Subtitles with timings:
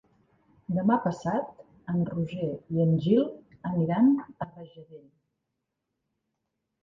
[0.75, 1.49] Demà passat
[1.93, 3.27] en Roger i en Gil
[3.71, 4.09] aniran
[4.45, 5.05] a Rajadell.